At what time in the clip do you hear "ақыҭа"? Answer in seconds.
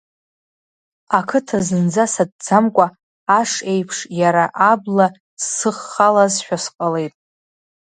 1.17-1.59